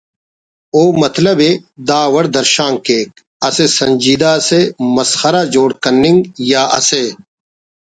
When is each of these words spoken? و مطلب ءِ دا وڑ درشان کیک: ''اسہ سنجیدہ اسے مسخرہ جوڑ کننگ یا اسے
و 0.79 0.81
مطلب 1.03 1.37
ءِ 1.49 1.51
دا 1.87 2.01
وڑ 2.13 2.25
درشان 2.37 2.73
کیک: 2.85 3.09
''اسہ 3.47 3.65
سنجیدہ 3.79 4.31
اسے 4.39 4.59
مسخرہ 4.95 5.43
جوڑ 5.53 5.69
کننگ 5.83 6.19
یا 6.51 6.63
اسے 6.77 7.03